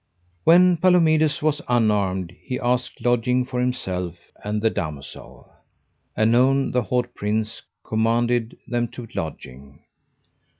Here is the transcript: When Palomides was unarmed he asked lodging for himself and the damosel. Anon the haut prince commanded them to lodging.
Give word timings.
When 0.45 0.77
Palomides 0.77 1.43
was 1.43 1.61
unarmed 1.67 2.35
he 2.41 2.59
asked 2.59 3.05
lodging 3.05 3.45
for 3.45 3.59
himself 3.59 4.17
and 4.43 4.59
the 4.59 4.71
damosel. 4.71 5.53
Anon 6.17 6.71
the 6.71 6.81
haut 6.81 7.13
prince 7.13 7.61
commanded 7.83 8.57
them 8.67 8.87
to 8.93 9.07
lodging. 9.13 9.81